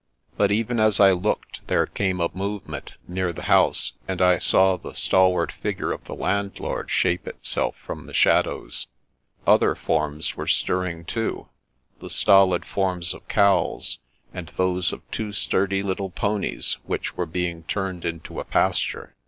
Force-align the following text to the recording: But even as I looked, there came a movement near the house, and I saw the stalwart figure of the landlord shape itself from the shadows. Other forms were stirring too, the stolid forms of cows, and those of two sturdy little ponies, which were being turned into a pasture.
But 0.35 0.51
even 0.51 0.79
as 0.79 0.99
I 0.99 1.11
looked, 1.11 1.67
there 1.67 1.85
came 1.85 2.19
a 2.19 2.31
movement 2.33 2.93
near 3.07 3.31
the 3.31 3.43
house, 3.43 3.93
and 4.07 4.19
I 4.19 4.39
saw 4.39 4.75
the 4.75 4.95
stalwart 4.95 5.51
figure 5.51 5.91
of 5.91 6.05
the 6.05 6.15
landlord 6.15 6.89
shape 6.89 7.27
itself 7.27 7.75
from 7.85 8.07
the 8.07 8.13
shadows. 8.15 8.87
Other 9.45 9.75
forms 9.75 10.35
were 10.35 10.47
stirring 10.47 11.05
too, 11.05 11.49
the 11.99 12.09
stolid 12.09 12.65
forms 12.65 13.13
of 13.13 13.27
cows, 13.27 13.99
and 14.33 14.51
those 14.57 14.91
of 14.91 15.03
two 15.11 15.31
sturdy 15.33 15.83
little 15.83 16.09
ponies, 16.09 16.77
which 16.85 17.15
were 17.15 17.27
being 17.27 17.61
turned 17.65 18.03
into 18.03 18.39
a 18.39 18.43
pasture. 18.43 19.13